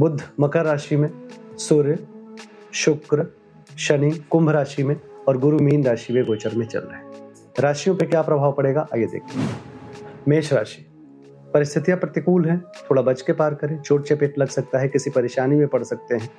बुध 0.00 0.22
मकर 0.40 0.64
राशि 0.64 0.96
में, 0.96 1.10
सूर्य, 1.58 1.98
शुक्र, 2.72 3.26
शनि, 3.78 4.10
कुंभ 4.10 4.50
राशि 4.50 4.82
में 4.82 5.00
और 5.28 5.38
गुरु 5.38 5.58
मीन 5.58 5.84
राशि 5.84 6.12
में 6.12 6.24
गोचर 6.24 6.54
में 6.54 6.66
चल 6.66 6.78
रहे 6.78 7.00
हैं। 7.00 7.32
राशियों 7.60 7.96
पे 7.96 8.06
क्या 8.06 8.22
प्रभाव 8.22 8.52
पड़ेगा? 8.52 8.88
आइए 8.94 9.06
देखते 9.06 9.38
हैं। 9.38 9.60
मेष 10.28 10.52
राशि, 10.52 10.86
परिस्थितियाँ 11.54 11.98
प्रतिकूल 11.98 12.48
हैं, 12.48 12.64
थोड़ा 12.90 13.02
बच 13.02 13.22
के 13.22 13.32
पार 13.32 13.54
करें। 13.54 13.80
चोट 13.80 14.06
चपेट 14.06 14.38
लग 14.38 14.48
सकता 14.48 14.78
है, 14.78 14.88
किसी 14.88 15.10
परेशानी 15.10 15.56
में 15.56 15.68
पड़ 15.68 15.82
सकते 15.82 16.14
हैं। 16.14 16.30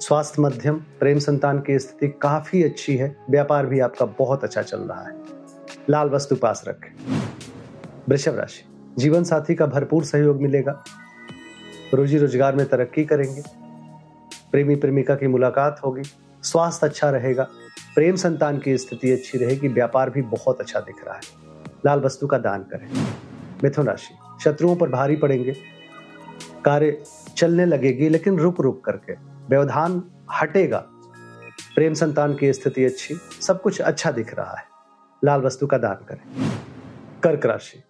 स्वास्थ्य 0.00 0.42
मध्यम, 0.42 0.76
प्रेम 0.76 1.18
संतान 1.18 1.60
की 1.60 1.78
स्थिति 1.78 2.08
काफ़ी 2.08 2.62
अच्छी 2.62 2.96
है, 2.96 3.16
व्यापार 3.30 3.66
भी 3.66 3.80
आपका 3.80 4.06
बहुत 4.06 4.44
अच्छा 4.44 4.62
चल 4.62 4.80
रहा 4.80 5.02
है। 5.02 5.14
लाल 5.90 6.08
वस्तु 6.08 6.36
पास 6.36 6.64
रखें। 6.68 7.20
वृषभ 8.08 8.34
राशि 8.34 8.64
जीवन 8.98 9.24
साथी 9.24 9.54
का 9.54 9.66
भरपूर 9.66 10.04
सहयोग 10.04 10.42
मिलेगा 10.42 10.84
रोजी 11.94 12.18
रोज़गार 12.18 12.54
में 12.54 12.66
तरक्की 12.66 13.04
करेंगे। 13.04 13.42
प्रेमी 14.52 14.74
प्रेमिका 14.76 15.14
की 15.14 15.26
मुलाकात 15.26 15.80
होगी। 15.84 16.02
स्वास्थ्य 16.42 16.86
अच्छा 16.86 17.10
रहेगा। 17.10 17.42
प्रेम 17.94 18.16
संतान 18.16 18.58
की 18.58 18.78
स्थिति 18.78 19.12
अच्छी 19.12 19.38
रहेगी। 19.38 19.68
व्यापार 19.68 20.10
भी 20.10 20.22
बहुत 20.22 20.60
अच्छा 20.60 20.80
दिख 20.80 21.04
रहा 21.04 21.14
है। 21.14 21.20
लाल 21.86 22.00
वस्तु 22.00 22.26
का 22.26 22.38
दान 22.38 22.62
करें। 22.62 22.88
मिथुन 23.64 23.86
राशि। 23.86 24.14
शत्रुओं 24.44 24.76
पर 24.76 24.88
भारी 24.88 25.16
पड़ेंगे। 25.16 25.56
कार्य 26.64 27.02
चलने 27.36 27.64
लगेगी, 27.64 28.08
लेकिन 28.08 28.38
रुक 28.38 28.60
रुक 28.60 28.84
करके। 28.84 29.12
व्यवधान 29.48 30.02
हटेगा। 30.40 30.78
प्रेम 31.74 31.94
संतान 31.94 32.34
की 32.34 32.52
स्थिति 32.52 32.84
अच्छी। 32.84 33.14
सब 33.40 33.62
कुछ 33.62 33.80
अच्छा 33.80 34.10
दिख 34.10 34.34
रहा 34.34 34.56
है। 34.56 34.64
लाल 35.24 35.40
वस्तु 35.40 35.66
का 35.66 35.78
दान 35.78 35.94
करें। 35.94 36.50
कर्क 37.22 37.46
राशि। 37.46 37.82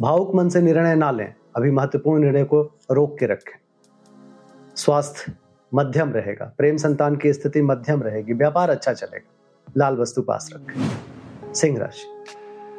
भावुक 0.00 0.34
मन 0.34 0.48
से 0.48 0.60
निर्णय 0.60 0.94
ना 0.94 1.10
लें। 1.10 1.34
अभी 1.58 1.70
महत्वपूर्ण 1.70 2.22
निर्णय 2.22 2.44
को 2.44 2.62
रोक 2.90 3.18
के 3.18 3.26
रखें। 3.26 3.58
स्वास्थ्य 4.76 5.32
मध्यम 5.74 6.12
रहेगा। 6.12 6.52
प्रेम 6.58 6.76
संतान 6.76 7.16
की 7.16 7.32
स्थिति 7.32 7.62
मध्यम 7.62 8.02
रहेगी। 8.02 8.32
व्यापार 8.32 8.70
अच्छा 8.70 8.92
चलेगा। 8.92 9.32
लाल 9.76 9.96
वस्तु 9.96 10.22
पास 10.22 10.50
रखें। 10.54 11.54
सिंह 11.54 11.78
राशि। 11.78 12.24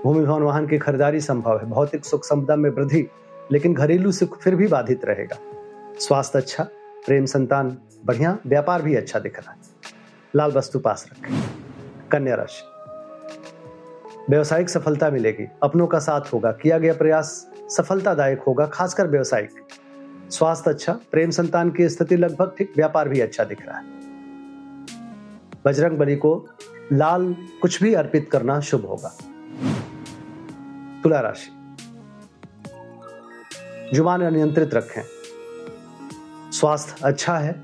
भूमि, 0.03 0.25
भवन, 0.25 0.41
वाहन 0.41 0.67
की 0.67 0.77
खरीदारी 0.77 1.19
संभव 1.19 1.57
है। 1.57 1.65
भौतिक 1.65 2.05
सुख 2.05 2.23
संपदा 2.23 2.55
में 2.55 2.69
वृद्धि, 2.69 3.07
लेकिन 3.51 3.73
घरेलू 3.73 4.11
सुख 4.11 4.39
फिर 4.39 4.55
भी 4.55 4.67
बाधित 4.67 5.05
रहेगा। 5.05 5.37
स्वास्थ्य 5.99 6.39
अच्छा 6.39 6.63
प्रेम 7.05 7.25
संतान 7.25 7.77
बढ़िया, 8.05 8.37
व्यापार 8.47 8.81
भी 8.81 8.95
अच्छा 8.95 9.19
दिख 9.19 9.39
रहा 9.39 9.51
है। 9.51 9.57
लाल 10.35 10.51
वस्तु 10.51 10.79
पास 10.79 11.09
रखें। 11.11 11.43
कन्या 12.11 12.35
राशि। 12.35 12.61
व्यवसायिक 14.29 14.69
सफलता 14.69 15.09
मिलेगी। 15.09 15.47
अपनों 15.63 15.87
का 15.87 15.99
साथ 15.99 16.21
होगा। 16.33 16.51
किया 16.51 16.77
गया 16.77 16.93
प्रयास 16.93 17.48
सफलतादायक 17.69 18.41
होगा, 18.41 18.65
खासकर 18.65 19.07
व्यवसायिक 19.07 19.49
स्वास्थ्य 20.31 20.69
अच्छा 20.69 20.93
प्रेम 21.11 21.29
संतान 21.29 21.71
की 21.71 21.89
स्थिति 21.89 22.17
लगभग 22.17 22.55
ठीक, 22.57 22.73
व्यापार 22.75 23.09
भी 23.09 23.19
अच्छा 23.19 23.43
दिख 23.43 23.67
रहा 23.67 23.77
है। 23.77 23.85
बजरंग 25.65 25.97
बली 25.97 26.15
को 26.15 26.47
लाल 26.93 27.35
कुछ 27.61 27.83
भी 27.83 27.93
अर्पित 27.93 28.29
करना 28.31 28.59
शुभ 28.59 28.85
होगा। 28.85 29.17
तुला 31.03 31.19
राशि। 31.19 31.55
ज़ुबान 33.95 34.21
अनियंत्रित 34.21 34.73
रखें। 34.73 35.01
स्वास्थ्य 36.51 36.95
अच्छा 37.03 37.37
है। 37.37 37.63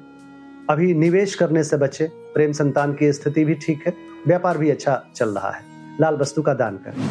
अभी 0.69 0.94
निवेश 0.94 1.35
करने 1.35 1.63
से 1.63 1.78
बचे, 1.78 2.07
प्रेम 2.07 2.51
संतान 2.51 2.94
की 2.94 3.13
स्थिति 3.13 3.46
भी 3.46 3.53
ठीक 3.53 3.88
है, 3.88 3.94
व्यापार 4.28 4.57
भी 4.57 4.69
अच्छा 4.69 5.06
चल 5.16 5.30
रहा 5.30 5.51
है। 5.51 5.63
लाल 6.01 6.16
वस्तु 6.16 6.41
का 6.41 6.53
दान 6.53 6.78
करें। 6.78 7.09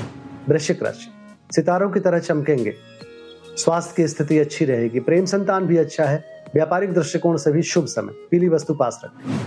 वृश्चिक 0.48 0.82
राशि। 0.82 1.13
सितारों 1.52 1.90
की 1.90 2.00
तरह 2.00 2.18
चमकेंगे। 2.18 2.74
स्वास्थ्य 3.56 3.94
की 3.96 4.08
स्थिति 4.08 4.38
अच्छी 4.38 4.64
रहेगी। 4.64 5.00
प्रेम 5.00 5.24
संतान 5.24 5.66
भी 5.66 5.76
अच्छा 5.76 6.04
है। 6.04 6.24
व्यापारिक 6.54 6.92
दृष्टिकोण 6.92 7.36
से 7.36 7.52
भी 7.52 7.62
शुभ 7.62 7.86
समय। 7.86 8.12
पीली 8.30 8.48
वस्तु 8.48 8.74
पास 8.74 9.00
रखें। 9.04 9.46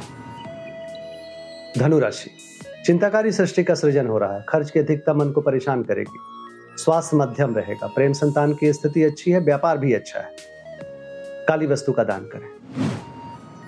धनु 1.77 1.99
राशि 1.99 2.29
चिंताकारी 2.85 3.31
सृष्टि 3.31 3.63
का 3.63 3.75
सृजन 3.75 4.07
हो 4.07 4.17
रहा 4.17 4.37
है। 4.37 4.45
खर्च 4.49 4.71
की 4.71 4.79
अधिकता 4.79 5.13
मन 5.13 5.31
को 5.31 5.41
परेशान 5.41 5.83
करेगी। 5.83 6.19
स्वास्थ्य 6.83 7.17
मध्यम 7.17 7.55
रहेगा। 7.55 7.87
प्रेम 7.87 8.13
संतान 8.13 8.53
की 8.53 8.73
स्थिति 8.73 9.03
अच्छी 9.03 9.31
है। 9.31 9.39
व्यापार 9.39 9.77
भी 9.77 9.93
अच्छा 9.93 10.19
है। 10.19 10.35
काली 11.47 11.67
वस्तु 11.67 11.91
का 11.91 12.03
दान 12.03 12.21
करें। 12.21 12.49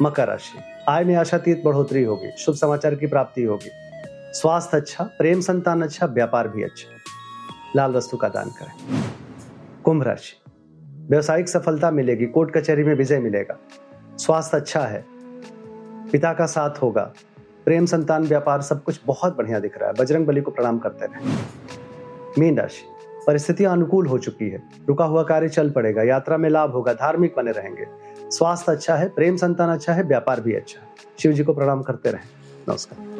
मकर 0.01 0.27
राशि। 0.27 0.59
आय 0.89 1.03
में 1.03 1.15
आशातीत 1.15 1.61
बढ़ोतरी 1.65 2.03
होगी। 2.03 2.31
शुभ 2.39 2.55
समाचार 2.55 2.95
की 2.95 3.07
प्राप्ति 3.07 3.43
होगी। 3.43 3.69
स्वास्थ्य 4.39 4.77
अच्छा 4.77 5.03
प्रेम 5.03 5.41
संतान 5.41 5.81
अच्छा 5.81 6.05
व्यापार 6.05 6.47
भी 6.47 6.63
अच्छा। 6.63 6.95
लाल 7.75 7.91
वस्तु 7.91 8.17
का 8.17 8.29
दान 8.29 8.49
करें। 8.49 9.03
कुंभ 9.83 10.03
राशि। 10.03 10.51
व्यवसायिक 11.09 11.49
सफलता 11.49 11.91
मिलेगी, 11.91 12.25
कोर्ट 12.25 12.57
कचहरी 12.57 12.83
में 12.83 12.95
विजय 12.95 13.19
मिलेगा। 13.19 13.57
स्वास्थ्य 14.17 14.57
अच्छा 14.57 14.81
है। 14.81 15.05
पिता 16.11 16.33
का 16.33 16.45
साथ 16.45 16.69
होगा। 16.69 17.13
प्रेम, 17.65 17.85
संतान, 17.85 18.23
व्यापार 18.23 18.61
सब 18.61 18.83
कुछ 18.83 19.01
बहुत 19.05 19.37
बढ़िया 19.37 19.59
दिख 19.59 19.77
रहा 19.77 19.89
है। 19.89 19.95
बजरंग 19.99 20.25
बली 20.25 20.41
को 20.41 20.51
प्रणाम 20.51 20.79
करते 20.79 21.05
रहे। 21.05 21.33
मीन 22.39 22.57
राशि। 22.57 22.85
परिस्थितियाँ 23.27 23.71
अनुकूल 23.71 24.07
हो 24.07 24.17
चुकी 24.17 24.49
है। 24.49 24.63
रुका 24.87 25.05
हुआ 25.05 25.23
कार्य 25.23 25.49
चल 25.49 25.69
पड़ेगा। 25.69 26.03
यात्रा 26.03 26.37
में 26.37 26.49
लाभ 26.49 26.71
होगा। 26.71 26.93
धार्मिक 26.93 27.33
बने 27.37 27.51
रहेंगे। 27.51 27.85
स्वास्थ्य 28.31 28.71
अच्छा 28.71 28.95
है, 28.95 29.09
प्रेम, 29.09 29.35
संतान 29.35 29.69
अच्छा 29.69 29.93
है, 29.93 30.03
व्यापार 30.03 30.41
भी 30.41 30.53
अच्छा 30.53 30.81
है। 30.81 30.87
शिव 31.19 31.31
जी 31.31 31.43
को 31.43 31.53
प्रणाम 31.53 31.81
करते 31.81 32.11
रहे। 32.11 32.21
नमस्कार। 32.69 33.19